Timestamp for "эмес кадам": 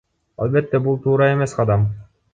1.37-1.87